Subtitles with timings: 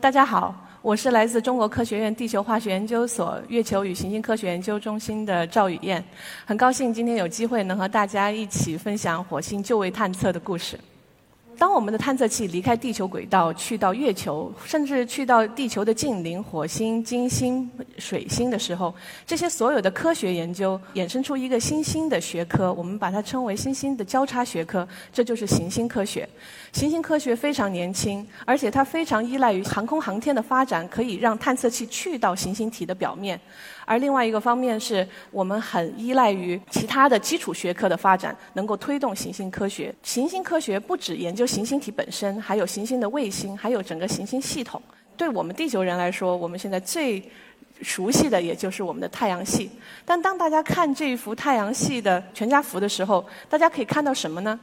[0.00, 6.02] 大家好，我是来自中国科学院地球化学研究所月球与行星科学研究中心的赵雨燕，
[6.46, 10.78] 很高兴今天有机会能和大家一起分享火星就位探测的故事。
[11.58, 18.94] 当我们的探测器离开地球轨道，去到月球，甚至去到地球的近邻火星、金星、水星的时候，
[19.26, 26.28] 这些所有的科学研究衍生出一个新兴的学科，我们把它称为新兴的交叉学科，这就是行星科学。
[26.72, 33.40] 行星科学非常年轻，而且它非常依赖于航空航天的发展，可以让探测器去到行星体的表面。
[33.88, 39.94] 而另外一个方面是我们很依赖于其他的基础学科的发展，能够推动行星科学。
[40.02, 44.80] 行星科学不只研究行星体本身，还有行星的卫星，还有整个行星系统。
[45.16, 47.22] 对我们地球人来说，我们现在最
[47.80, 49.70] 熟悉的也就是我们的太阳系。
[50.04, 54.60] 但当大家看这一幅太阳系的全家福的时候，大家可以看到什么呢？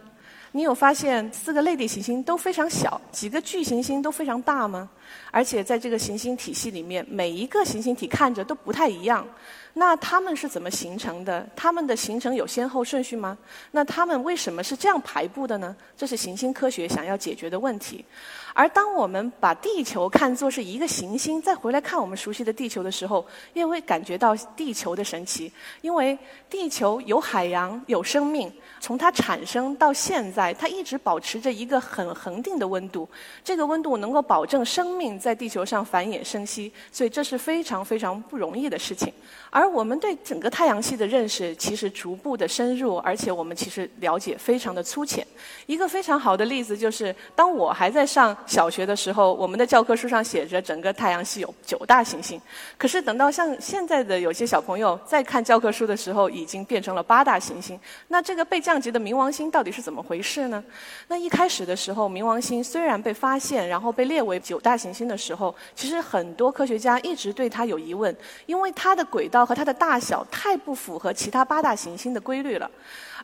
[0.55, 4.89] 你有发现四个类地行星都非常小，几个巨行星都非常大吗？
[5.29, 9.27] 而且在这个行星体系里面，每一个行星体看着都不太一样。
[9.73, 11.45] 那它们是怎么形成的？
[11.57, 13.37] 它们的形成有先后顺序吗？
[13.71, 15.75] 那它们为什么是这样排布的呢？
[15.97, 18.05] 这是行星科学想要解决的问题。
[18.53, 25.51] 而当我们把地球看作是一个行星，再回来看我们熟悉的地球的时候，也会感觉到地球的神奇。
[25.81, 26.17] 因为
[26.49, 28.49] 地球有海洋，有生命，
[28.85, 33.09] 从它产生到现在，它一直保持着一个很恒定的温度。
[33.43, 39.11] 这个温度能够保证生命在地球上繁衍生息，所以这是非常非常不容易的事情。
[39.49, 45.25] 而我们对整个太阳系的认识其实逐步的深入，而且我们其实了解非常的粗浅。
[45.65, 52.39] 一个非常好的例子就是，当我还在上小学的时候，我们的教科书上写着整个太阳系有九大行星。
[52.77, 57.79] 可是等到像现在的有些小朋友在看教科书的时候，已经变成了八大行星。
[58.09, 60.63] 那这个被降级的冥王星到底是怎么回事呢？
[61.07, 68.15] 那一开始的时候，冥王星虽然被发现，然后被列为九大行星的时候，其实很多科学家一直对它有疑问，
[68.45, 72.69] 因为它的轨道和它的大小太不符合其他八大行星的规律了。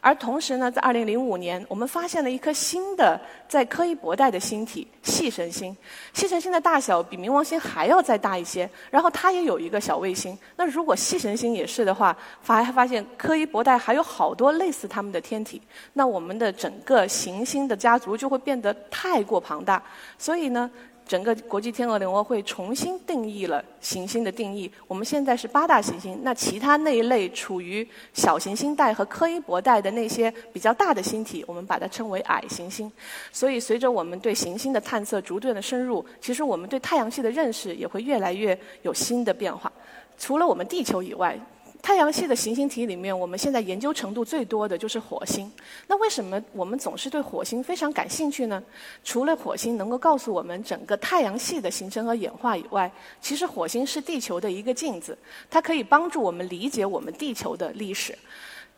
[0.02, 5.78] 而同时呢，在二零零五年，我们发现了一颗新的在柯伊伯带的星体——细神星。
[6.12, 10.36] 细神星的大小比冥王星还要再大一些，然后它也有一个小卫星。
[10.56, 15.62] 那如果细神星也是的话，发发现柯伊伯带还有好多类似它们的天体，
[15.94, 19.82] 那我们的整个行星的家族就会变得太过庞大。
[20.18, 20.70] 所以呢。
[21.12, 24.72] 整个国际天文联合会重新定义了行星的定义。
[24.88, 32.90] 我们现在是八大行星，那其他那一类处于小行星带和柯伊伯带的那些比较大的星体，我们把它称为矮行星。
[33.30, 39.70] 所以，随着我们对行星的探测逐渐的深入，其实我们对太阳系的认识也会越来越有新的变化。
[40.18, 41.38] 除了我们地球以外。
[41.82, 45.52] 太阳系的行星体里面，我们现在研究程度最多的就是火星。
[45.88, 48.62] 那为什么我们总是对火星非常感兴趣呢？
[49.04, 55.18] 除了火星能够告诉我们整个太阳系的形成和演化以外，其实火星是地球的一个镜子，
[55.50, 58.18] 它可以帮助我们理解我们地球的历史。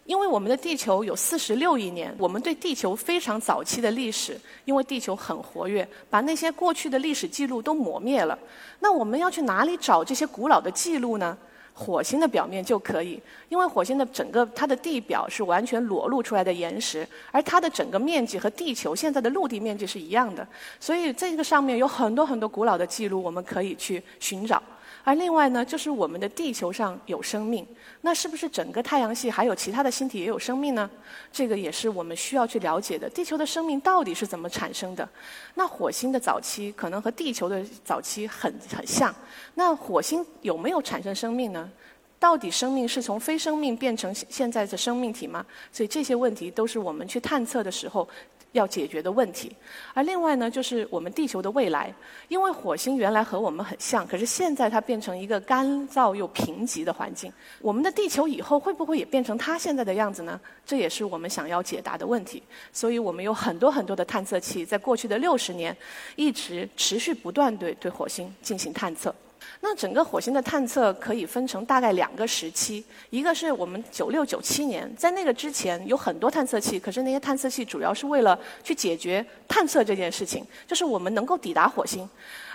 [0.05, 8.37] 因为我们的地球有四十六亿年，我们对地球非常早期的历史，因为地球很活跃，把那些过去的历史记录都磨灭了。
[8.79, 11.37] 那我们要去哪里找这些古老的记录呢？
[11.73, 13.19] 火星的表面就可以，
[13.49, 20.47] 因为火星的整个它的地表是完全裸露出来的岩石，而它的整个面积和地球现在的陆地面积是一样的，
[20.79, 24.61] 所以这个上面有很多很多古老的记录，我们可以去寻找。
[25.03, 27.65] 而另外呢，就是我们的地球上有生命，
[28.01, 30.89] 那是不是整个太阳系还有其他的星体也有生命呢？
[31.31, 33.09] 这个也是我们需要去了解的。
[33.09, 35.07] 地球的生命到底是怎么产生的？
[35.55, 39.13] 那火星的早期可能和地球的早期很很像。
[39.55, 41.69] 那火星有没有产生生命呢？
[42.19, 45.45] 到底生命是从非生命变成现在的生命体吗？
[45.73, 48.07] 所以这些问题都是我们去探测的时候。
[48.53, 49.51] 要解决的问题，
[49.93, 51.93] 而另外呢，就是我们地球的未来。
[52.27, 57.31] 因为火星原来和我们很像，可是现在它变成一个干燥又贫瘠的环境。
[57.61, 60.39] 我们的地球以后会不会也变成它现在的样子呢？
[60.65, 62.41] 这也是我们想要解答的问题。
[62.71, 65.75] 所以我们有很多很多的探测器，在过去的六十年，
[66.15, 69.13] 一直持续不断对对火星进行探测。
[69.61, 82.09] 那整个火星的探测可以分成大概两个时期，一个是我们九六九七年，在那个之前有很多探测器，可是那些探测器主要是为了去解决探测这件事情，就是我们能够抵达火星。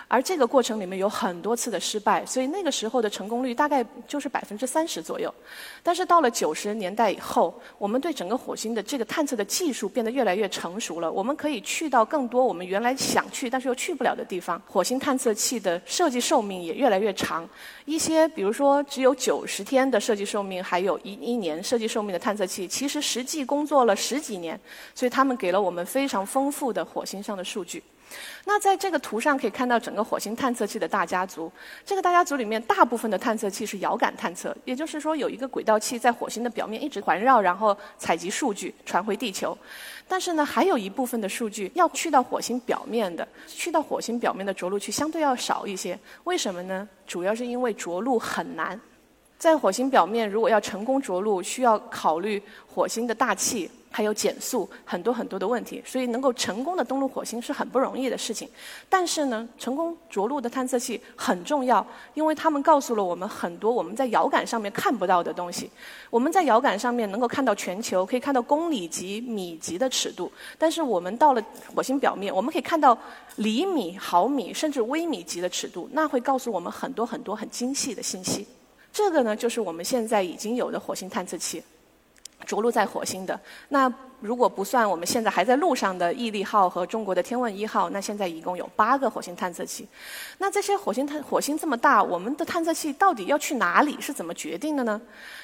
[0.09, 5.33] 而这个过程里面有很多次的失败，所以那个时候的成功率大概就是百分之三十左右。
[5.83, 14.61] 但是到了九十年代以后，我们对整个火星的这个探测的技术变得越来越成熟了，我们可以去到更多我们原来想去但是又去不了的地方。
[14.67, 17.47] 火星探测器的设计寿命也越来越长，
[17.85, 24.59] 一些比如说只有九十天的设计寿命，还有一一年设计寿命的探测器，其实实际工作了十几年，
[24.95, 27.83] 所以他们给了我们非常丰富的火星上的数据。
[28.45, 31.51] 那在这个图上可以看到整个火星探测器的大家族。
[31.85, 39.57] 这个大家族里面，大部分的探测器是遥感探测，也就是说有一个轨道器在火星的表面一直环绕，然后采集数据传回地球。
[40.07, 45.99] 但是呢，还有一部分的数据要去到火星表面的，去到火星表面的着陆区相对要少一些。
[46.25, 46.89] 为什么呢？
[47.07, 48.81] 主要是因为着陆很难。
[49.39, 53.71] 在火星表面，如果要成功着陆，需要考虑火星的大气。
[53.91, 58.49] 还有减速很多很多的问题，所以能够成功的登陆火星是很不容易的事情。
[58.89, 65.71] 但是呢，成功着陆的探测器很重要，因为他们告诉了我们很多我们在遥感上面看不到的东西。
[66.11, 71.43] 我们在遥感上面能够看到全球，可以看到公里级、米级的尺度，但是我们到了
[71.75, 72.97] 火星表面，我们可以看到
[73.37, 78.47] 厘米、毫米甚至微米级的尺度，那会告诉我们很多很多很精细的信息。
[78.93, 81.63] 这个呢，就是我们现在已经有的火星探测器。
[82.47, 83.39] 着陆在火星的，
[83.69, 89.87] 那如果不算我们现在还在路上的毅力号和中国的天问一号，那现在一共有八个火星探测器。
[90.39, 93.97] 那这些火星探火星这么大，我们的探测器到底要去哪里？
[94.01, 95.01] 是怎么决定的呢？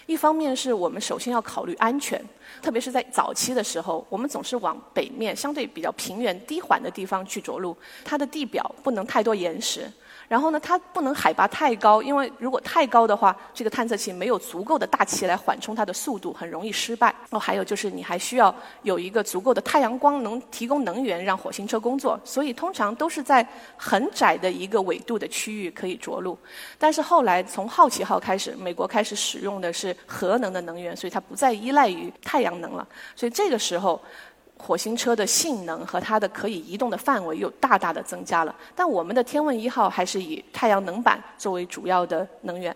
[0.07, 2.21] 一方面是我们首先要考虑安全，
[2.61, 9.91] 特别是在早期的时候，我们总是往北面相对比较平原低缓的地方去着陆，它的地表不能太多岩石。
[10.27, 17.15] 然后呢，它不能海拔太高，因为如果太高的话，这个探测器没有足够的大气来缓冲它的速度，很容易失败。
[17.29, 23.47] 哦，还有就是你还需要有一个足够的太阳光能提供能源让火星车工作，所以通常都是在
[23.77, 26.39] 很窄的一个纬度的区域可以着陆。
[26.79, 32.87] 但是后来从好奇号开始，美国开始使用的是核能的能源，所以它不再依赖于太阳能了。
[33.17, 34.01] 所以这个时候。
[34.57, 42.75] 火星车的性能和它的可以移动的范围又大大的增加了，但我们的天问一号还是以太阳能板作为主要的能源。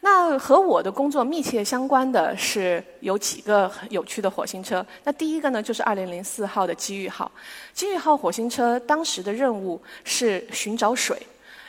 [0.00, 4.84] 那和我的工作密切相关的是有几个有趣的火星车。
[5.04, 7.30] 那第一个呢，就是2004号的机遇号。
[7.74, 11.20] 机遇号火星车当时的任务是寻找水。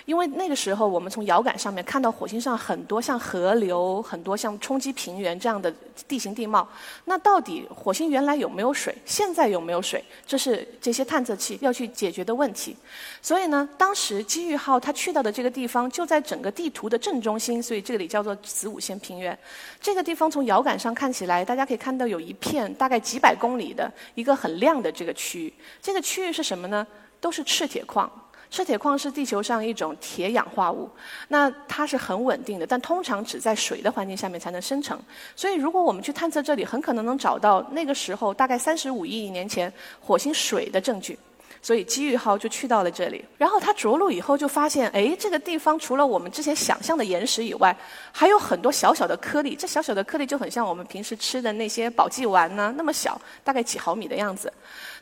[0.09, 5.71] 因为那个时候，我们从遥感上面看到火星上很多像河流、很多像冲击平原这样的
[6.07, 6.67] 地形地貌。
[7.05, 8.97] 那到底火星原来有没有水？
[9.05, 10.03] 现在有没有水？
[10.25, 12.75] 这是这些探测器要去解决的问题。
[13.21, 19.37] 所以呢，当时机遇号它去到的这个地方就在整个地图的正中心，所以这里叫做子午线平原。
[19.79, 25.53] 这个地方从遥感上看起来，大家可以看到有一片大概几百公里的一个很亮的这个区域。
[25.79, 26.87] 这个区域是什么呢？
[27.21, 28.11] 都是赤铁矿。
[28.51, 30.89] 赤铁矿是地球上一种铁氧化物，
[31.27, 34.99] 那它是很稳定的，但通常只在水的环境下面才能生成。
[35.35, 41.17] 所以，如果我们去探测这里，很可能能找到那个时候大概三十五亿年前火星水的证据。
[41.61, 43.23] 所以，机遇号就去到了这里。
[43.37, 47.75] 然后它着陆以后就发现，哎，这个地方除了我们之前想象的岩石以外，
[48.13, 49.55] 还有很多小小的颗粒。
[49.55, 54.51] 这小小的颗粒就很像我们平时吃的那些保济丸呢，那么小，大概几毫米的样子。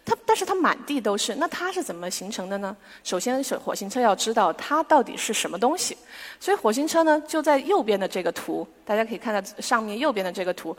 [0.07, 1.35] 它，但是它满地都是。
[1.35, 2.75] 那它是怎么形成的呢？
[3.03, 5.97] 首先，是火星车要知道它到底是什么东西。
[6.39, 10.75] 所以，火星车呢就在右边的这个图，大家可以看到上面右边的这个图，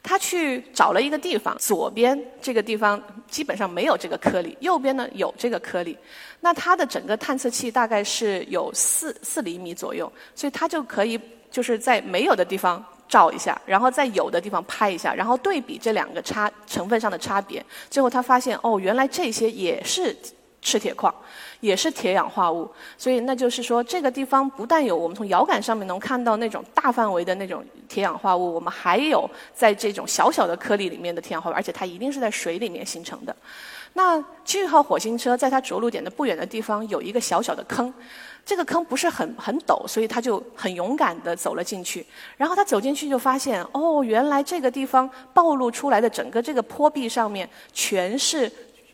[0.00, 5.98] 它去找了一个地方，左边这个地方基本上没有这个颗粒，右边呢有这个颗粒。
[6.38, 11.20] 那它的整个探测器大概是有四四厘米左右，所以它就可以
[11.50, 12.84] 就是在没有的地方。
[13.08, 20.14] 照一下，然后在有的地方拍一下，然后对比这两个差成分上的差别，最后他发现哦，原来这些也是
[20.60, 21.14] 赤铁矿，
[21.60, 22.70] 也是铁氧化物。
[22.98, 33.34] 所以那就是说，这个地方不但有我们从遥感上面能看到那种大范围的那种铁氧化物，我们还有在这种小小的颗粒里面的铁氧化物，而且它一定是在水里面形成的。
[33.98, 37.92] 那机遇号火星车在它着陆点的不远的地方有一个小小的坑。
[38.46, 42.06] 这个坑不是很很陡，所以它就很勇敢地走了进去。
[42.36, 48.50] 然后它走进去就发现，哦，原来这个地方暴露出来的整个这个坡壁上面，全是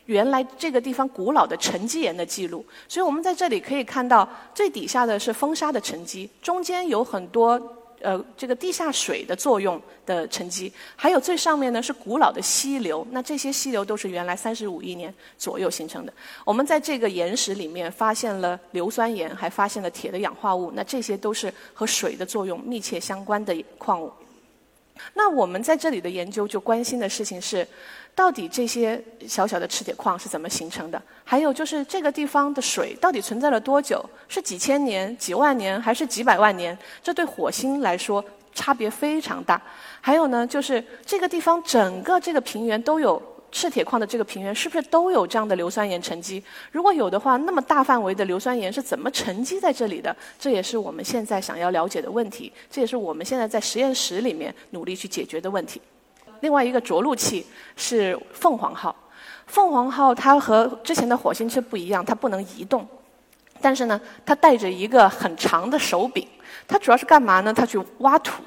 [0.07, 2.65] 原来这个地方古老的沉积岩的记录。
[2.87, 7.61] 所以我们在这里可以看到，最底下的是风沙的沉积，中间有很多。
[8.05, 13.05] 呃，这个地下水的作用的沉积，还有最上面呢是古老的溪流。
[13.09, 16.13] 那这些溪流都是原来三十五亿年左右形成的。
[16.45, 20.71] 我们在这个岩石里面发现了硫酸盐，还发现了铁的氧化物。
[20.75, 24.13] 那这些都是和水的作用密切相关的矿物。
[25.15, 27.67] 那我们在这里的研究就关心的事情是，
[28.15, 31.01] 到底这些小小的赤铁矿是怎么形成的？
[31.23, 34.03] 还有就是这个地方的水到底存在了多久？
[34.27, 36.75] 是几千年、几万年，还是几百万年？
[37.03, 39.61] 这对火星来说差别非常大。
[39.99, 43.21] 还有呢，就是这个地方整个这个平原都有。
[43.51, 46.43] 赤铁矿的这个平原是不是都有这样的硫酸盐沉积？
[46.73, 50.13] 如果有的话，那么大范围的硫酸盐是怎么沉积在这里的？
[50.37, 55.79] 这也是我们现在想要了解的问题，这也是我们现在在实验室里面努力去解决的问题。
[56.45, 57.43] 另外一个着陆器
[57.75, 58.95] 是凤凰号，
[59.47, 62.87] 凤凰号它和之前的火星车不一样，它不能移动，
[63.59, 66.27] 但是呢，它带着一个很长的手柄，
[66.67, 67.51] 它主要是干嘛呢？
[67.51, 68.43] 它去挖土。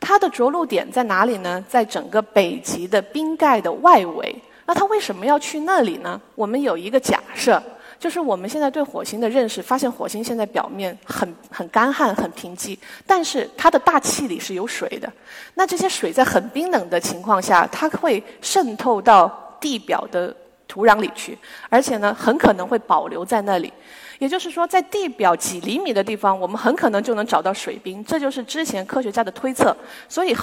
[0.00, 1.64] 它的着陆点在哪里呢？
[1.68, 4.34] 在整个北极的冰盖的外围。
[4.66, 6.20] 那它为什么要去那里呢？
[6.34, 7.62] 我们有一个假设，
[8.02, 15.08] 就是我们现在对火星的认识，发现火星现在表面很很干旱、很贫瘠，但是它的大气里是有水的。
[15.54, 20.34] 那这些水在很冰冷的情况下，它会渗透到地表的
[20.66, 23.72] 土壤里去，而且呢，很可能会保留在那里。
[24.18, 28.04] 也就是说，在地表几厘米的地方，我们很可能就能找到水冰。
[28.04, 29.76] 这就是之前科学家的推测。
[30.08, 30.36] 所以，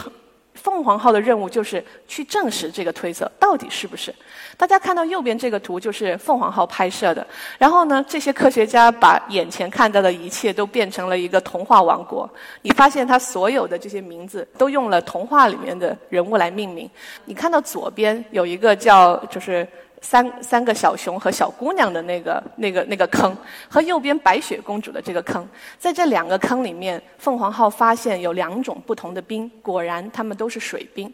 [0.62, 4.14] 凤凰号的任务就是去证实这个推测到底是不是。
[4.58, 7.26] 大家看到右边这个图，就是凤凰号拍摄的。
[7.58, 12.30] 然后呢，这些科学家把眼前看到的一切都变成了一个童话王国。
[12.62, 16.90] 你发现它所有的这些名字都用了童话里面的人物来命名。
[17.26, 19.68] 你看到左边有一个叫就是。
[20.02, 23.36] 三三个小熊和小姑娘的那个那个那个坑，
[23.70, 31.14] 和右边白雪公主的这个坑，在这两个坑里面，凤凰号发现有两种不同的冰，果然它们都是水冰。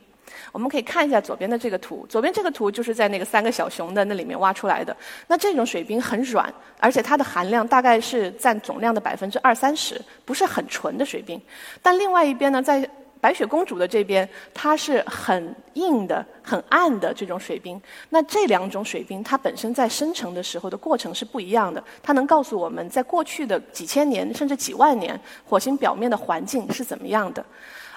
[0.51, 4.95] 我们可以看一下左边的这个图，左边这个图就是在那个三个小熊的那里面挖出来的。
[5.27, 11.39] 那这种水冰很软，而且它的含量大概是占总量的百分之二三十，不是很纯的水冰。
[11.81, 12.87] 但另外一边呢，在
[13.25, 17.81] 白雪公主的这边，它是很硬的、很暗的这种水冰。
[18.09, 21.83] 那这两种水冰，它本身在生成的时候的过程是不一样的。
[22.03, 27.43] 它能告诉我们在过去的几千年甚至几万年，火星表面的环境是怎么样的。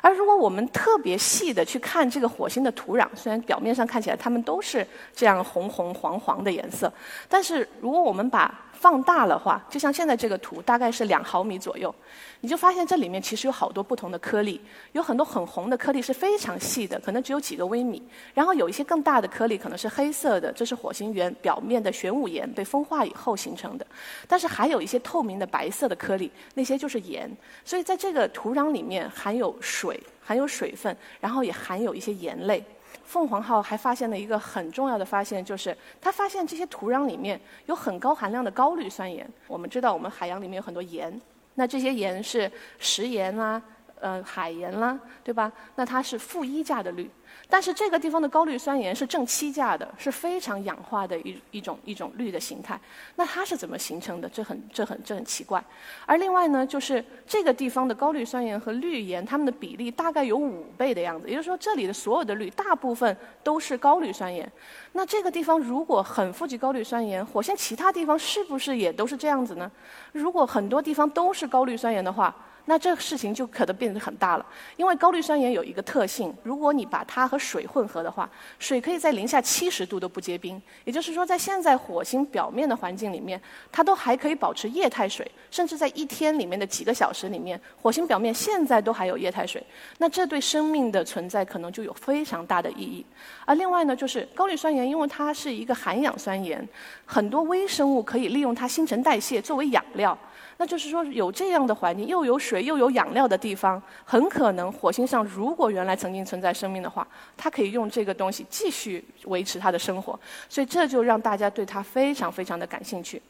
[0.01, 6.91] 而如果我们特别细的去看这个火星的土壤，虽然表面上看起来它们都是这样红红黄黄的颜色，
[7.29, 11.93] 但是如果我们把放大了话，就像现在这个图，大概是两毫米左右，
[12.41, 14.61] 你就发现这里面其实有好多不同的颗粒，
[14.93, 18.01] 有很多很红的颗粒是非常细的，可能只有几个微米，
[18.35, 23.85] 然后有一些更大的颗粒可能是黑色的，这是火星原表面的玄武岩被风化以后形成的，
[24.29, 27.29] 但是还有一些透明的白色的颗粒，那些就是盐，
[27.65, 32.65] 所以在这个土壤里面含有水，含有水分，然后也含有一些盐类。
[33.09, 39.27] 凤凰号还发现了一个很重要的发现，就是它发现这些土壤里面有很高含量的高氯酸盐。
[39.47, 41.19] 我们知道，我们海洋里面有很多盐，
[41.55, 43.62] 那这些盐是食盐啊，
[44.00, 45.50] 呃，海盐啦，对吧？
[45.76, 47.11] 那它是负一价的氯。
[47.50, 52.78] 但是这个地方的高氯酸盐是正七价的，是非常氧化的一一种一种氯的形态。
[53.17, 54.28] 那它是怎么形成的？
[54.28, 55.62] 这很这很这很奇怪。
[56.07, 61.28] 而另外呢，就是这个地方的高氯酸盐和氯盐，它们的比例大概有五倍的样子。
[61.28, 64.50] 也就是说，这里的所有的氯大部分都是高氯酸盐。
[64.93, 69.71] 那这个地方如果很富集高氯酸盐，火星其他地方是不是也都是这样子呢？
[70.12, 72.35] 如果很多地方都是高氯酸盐的话，
[72.69, 74.45] 那这个事情就可能变得很大了，
[74.77, 80.61] 因为高氯酸盐有一个特性，如果你把它和水混合的话，水可以在零下七十度都不结冰。
[80.85, 83.41] 也就是说，在现在火星表面的环境里面，
[83.73, 89.65] 它都还可以保持液态水，甚至在一天里面的几个小时里面，火星表面现在都还有液态水。
[89.97, 93.03] 那这对生命的存在可能就有非常大的意义。
[93.47, 96.69] 而另外呢，就是高氯酸盐，因为它是一个含氧酸盐，
[97.07, 100.17] 很多微生物可以利用它新陈代谢作为养料。
[100.61, 110.19] 那就是说，有这样的环境，又有水又有养料的地方，很可能火星上如果原来曾经存在生命的话，它可以用这个东西继续维持它的生活。
[110.49, 113.23] 所以这就让大家对它非常非常的感兴趣。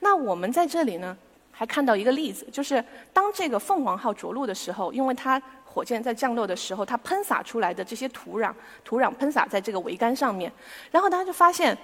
[0.00, 1.16] 那我们在这里呢，
[1.50, 8.52] 还看到一个例子，就是当这个凤凰号着陆的时候，因为它火箭在降落的时候，它喷洒出来的这些土壤，
[8.84, 10.52] 土壤喷洒在这个桅杆上面，
[10.90, 11.76] 然后大家就发现，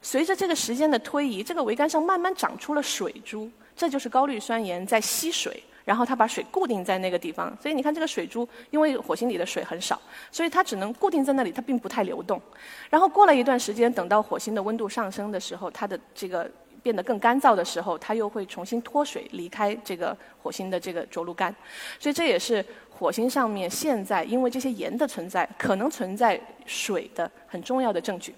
[0.00, 3.50] 随着这个时间的推移，这个桅杆上慢慢长出了水珠。
[3.76, 7.56] 这就是高氯酸盐在吸水，然后它把水固定在那个地方。
[7.62, 10.00] 所以你看这个水珠，因为火星里的水很少，
[10.32, 12.42] 所以它只能固定在那里，它并不太流动。
[12.90, 16.50] 然后过了一段时间，等到火星的温度上升的时候，它的这个
[16.82, 21.54] 变得更干燥的时候，它又会重新脱水离开这个火星的这个着陆杆。
[22.00, 28.34] 所以这也是火星上面现在因为这些盐的存在，可能存在水的很重要的证据。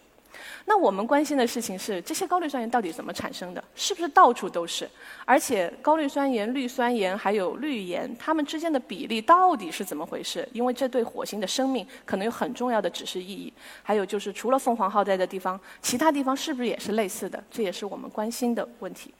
[0.66, 3.62] 那我们关心的事情是，这些高氯酸盐到底怎么产生的？
[3.74, 4.88] 是不是到处都是？
[5.24, 10.48] 而且高氯酸盐、氯酸盐还有氯盐，它们之间的比例到底是怎么回事？
[10.52, 13.52] 因为这对火星的生命可能有很重要的指示意义。
[13.82, 17.42] 还有就是，除了凤凰号在的地方，其他地方是不是也是类似的？
[17.50, 19.12] 这也是我们关心的问题。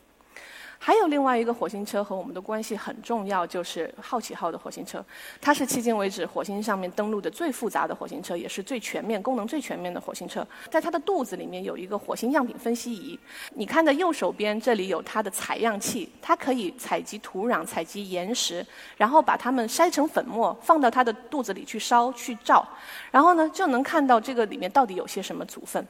[0.83, 5.05] 还有另外一个火星车和我们的关系很重要，就是好奇号的火星车。
[5.39, 10.45] 它是迄今为止火星上面登陆的最复杂的火星车，也是最全面、功能最全面的火星车。
[10.71, 13.19] 在它的肚子里面有一个火星样品分析仪。
[13.53, 22.67] 你看的右手边这里有它的采样器，它可以采集土壤、采集岩石，然后把它们筛成粉末，放到它的肚子里去烧、去照，
[23.11, 25.87] 然后呢就能看到这个里面到底有些什么组分。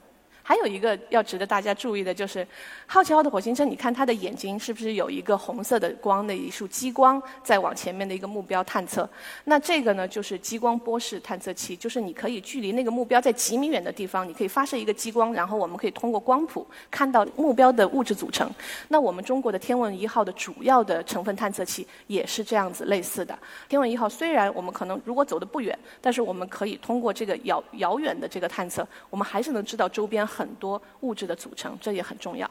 [0.50, 2.45] 还有一个要值得大家注意的就是，
[2.85, 9.09] 好奇号的火星车，你看它的眼睛是不是有一个红色的光的一束激光在往前面的一个目标探测？
[9.45, 18.50] 那这个呢就是激光波式探测器，就是你可以距离那个目标在几米远的地方，你可以发射一个激光，然后我们可以通过光谱看到目标的物质组成。
[18.88, 23.38] 那我们中国的天问一号的主要的成分探测器也是这样子类似的。
[23.69, 30.26] 天问一号虽然我们可能如果走得不远，但是我们可以通过这个遥遥远的这个探测，我们还是能知道周边。
[30.40, 32.50] 很多物质的组成，这也很重要。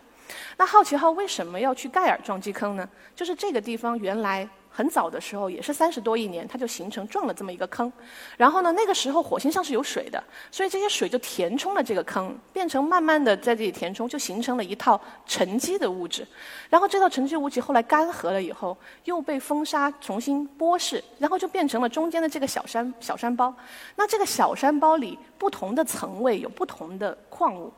[0.57, 2.87] 那好奇号为什么要去盖尔撞击坑呢？
[3.15, 4.47] 就是这个地方原来。
[4.71, 7.91] 很早的时候，也是三十多亿年，它就形成撞了这么一个坑。
[8.37, 16.25] 然后呢，那个时候火星上是有水的，所以这些水就填充了这个坑，变成慢慢的在这里填充，就形成了一套沉积的物质。
[16.69, 23.53] 然后这套沉积物质后来干涸了以后，又被风沙重新剥蚀，然后就变成了中间的这个小山小山包。
[23.95, 27.73] 那这个小山包里不同的层位有不同的矿物。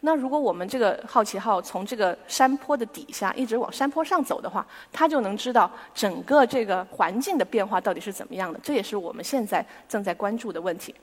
[0.00, 8.60] 那如果我们这个好奇号从这个山坡的底下一直往山坡上走的话，它就能知道整个这个环境的变化到底是怎么样的。
[8.62, 10.94] 这也是我们现在正在关注的问题。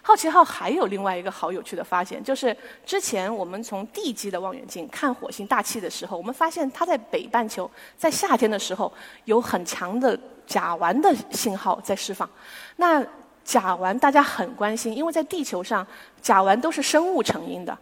[0.00, 8.90] 好奇号还有另外一个好有趣的发现，就是之前我们从地基的望远镜看火星大气的时候，我们发现它在北半球在夏天的时候
[9.24, 12.28] 有很强的甲烷的信号在释放。
[12.76, 13.04] 那
[13.44, 15.86] 甲烷大家很关心，因为在地球上，
[16.22, 17.76] 甲烷都是生物成因的。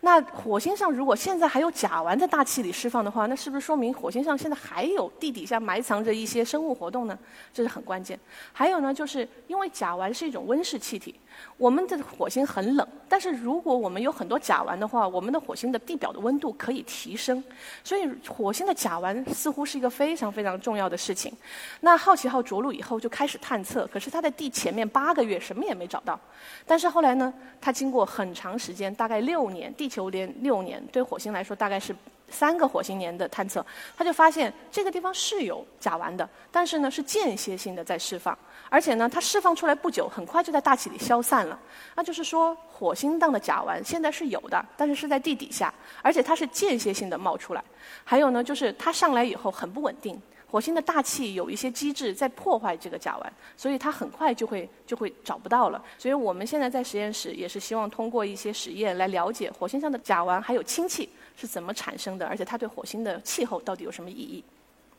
[0.00, 7.18] 那火星上如果现在还有甲烷在大气里释放的话，那是不是说明火星上现在还有地底下埋藏着一些生物活动呢？
[7.52, 8.18] 这是很关键。
[8.52, 11.18] 还有呢，就是因为甲烷是一种温室气体。
[11.56, 17.42] 我们的火星很冷，但是如果我们有很多甲烷的话，我们的火星的地表的温度可以提升。
[17.82, 21.32] 所以火星的甲烷似乎是一个非常非常重要的事情。
[21.80, 26.18] 那好奇号着陆以后就开始探测，可是它在地前面八个月什么也没找到。
[26.66, 31.94] 但是后来呢，它经过很长时间，大概六年，地球连六年，对火星来说大概是。
[32.30, 33.64] 三个火星年的探测，
[33.96, 38.36] 他就发现这个地方是有甲烷的，但是呢是间歇性的在释放，
[38.68, 41.58] 而且呢它释放出来不久，很快就在大气里消散了。
[41.94, 47.64] 那就是说，火星上的甲烷现在是有的，但是是在地底下，而且它是间歇性的冒出来。
[48.04, 50.20] 还有呢，就是它上来以后很不稳定。
[50.50, 55.84] 火星的大气有一些机制在破坏这个甲烷，所以它很快就会就会找不到了。
[55.98, 64.42] 所以我们现在在实验室也是希望通过一些实验来了解火星上的甲烷还有氢气是怎么产生的，而且它对火星的气候到底有什么意义。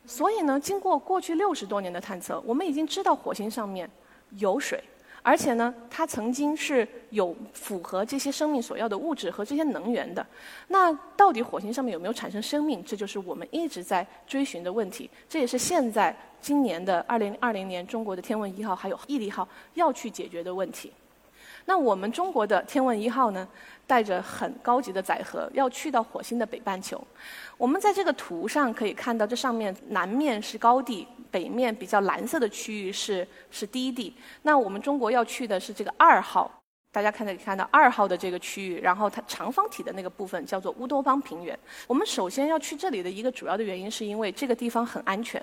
[0.06, 3.88] 所以呢，经过过去六十多年的探测，我们已经知道火星上面
[4.38, 4.82] 有水。
[5.22, 10.26] 而且呢，它曾经是有符合这些生命所要的物质和这些能源的。
[10.68, 12.82] 那到底火星上面有没有产生生命？
[12.82, 15.10] 这就是我们一直在追寻的问题。
[15.28, 20.90] 这也是现在今年的二零二零年中国的天问一号还有毅力号要去解决的问题。
[21.66, 23.46] 那我们中国的天问一号呢，
[23.86, 27.00] 带着很高级的载荷要去到火星的北半球。
[27.56, 31.06] 我们在这个图上可以看到，这上面南面是高地。
[31.32, 36.50] 北面比较蓝色的区域是是低地，那我们中国要去的是这个二号，
[36.90, 41.56] 大家看可以看到二号的这个区域，然后它长方体的那个部分叫做乌托邦平原。
[41.86, 45.40] 我们首先要去这里的一个主要的原因，是因为这个地方很安全。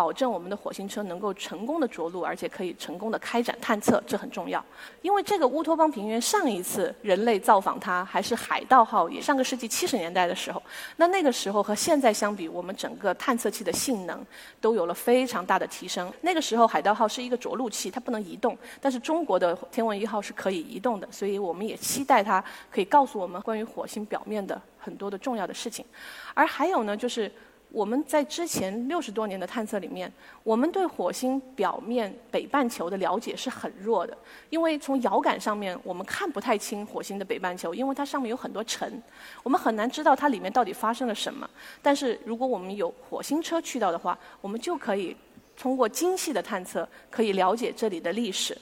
[0.00, 4.64] 保证我们的火星车能够成功的着陆，而且可以成功的开展探测，这很重要。
[5.02, 10.62] 因为这个乌托邦平原上一次人类造访它还是海盗号，也上个世纪七十年代的时候。
[10.96, 14.24] 那那个时候和现在相比，我们整个探测器的性能
[14.58, 16.10] 都有了非常大的提升。
[16.22, 25.84] 那个时候海盗号是一个着陆器，它不能移动，但是中国的天文一号是可以移动的，所以我们也期待它可以告诉我们关于火星表面的很多的重要的事情。
[26.32, 27.30] 而还有呢，就是。
[27.72, 34.16] 我们在之前六十多年的探测里面，我们对火星表面北半球的了解是很弱的，
[34.48, 39.00] 因为从遥感上面我们看不太清火星的北半球，因为它上面有很多尘，
[39.42, 41.48] 我们很难知道它里面到底发生了什么。
[41.80, 45.16] 但是如果我们有火星车去到的话，我们就可以
[45.56, 48.56] 通过精细的探测，可以了解这里的历史。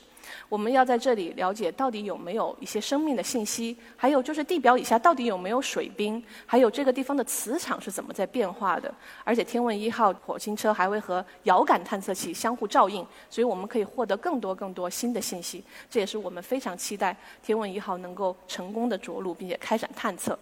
[0.49, 8.93] 我们要在这里了解到底有没有一些生命的信息，还有就是地表以下到底有没有水冰，还有这个地方的磁场是怎么在变化的。
[9.25, 15.65] 而且天问一号火星车还会和遥感探测器相互照应，所以我们可以获得更多更多新的信息。
[15.91, 20.39] 这也是我们非常期待天问一号能够成功的着陆并且开展探测。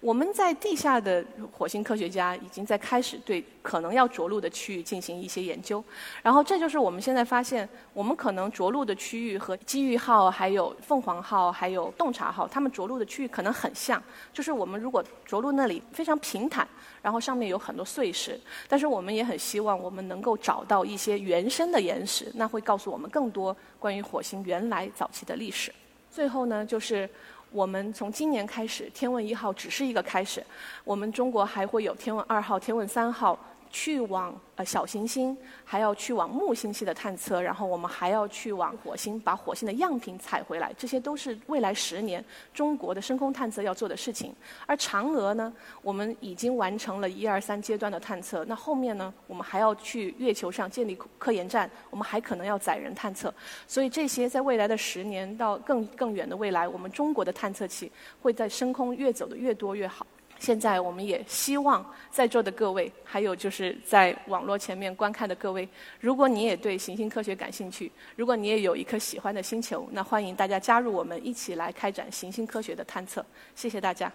[0.00, 5.82] 我们在地下的火星科学家已经在开始对可能要着陆的区域进行一些研究，
[6.22, 14.02] 然后这就是我们现在发现，我们可能着陆的区域和机遇号、还有凤凰号、还有洞察号，它们着陆的区域可能很像。
[14.32, 16.68] 就是我们如果着陆那里非常平坦，
[17.00, 25.72] 然后上面有很多碎石，但是我们也很希望我们能够找到一些原生的岩石，那会告诉我们更多关于火星原来早期的历史。
[26.10, 27.08] 最后呢，就是。
[27.54, 30.44] 我们从今年开始，天问一号只是一个开始，
[30.82, 33.38] 我们中国还会有天问二号、天问三号。
[33.74, 44.32] 去往呃小行星，还要去往木星系的探测，然后我们还要去往火星，把火星的样品采回来，这些都是未来十年中国的深空探测要做的事情。
[44.64, 53.34] 而嫦娥呢，我们已经完成了一二三阶段的探测，那后面呢，我们还要去月球上建立科研站，我们还可能要载人探测，
[53.66, 57.90] 所以这些在未来的十年到更更远的未来，我们中国的探测器
[58.22, 60.06] 会在深空越走的越多越好。
[60.44, 65.66] 现在我们也希望在座的各位，还有就是在网络前面观看的各位，
[66.00, 73.24] 如果你也对行星科学感兴趣，如果你也有一颗喜欢的星球，那欢迎大家加入我们，一起来开展行星科学的探测。
[73.54, 74.12] 谢谢大家。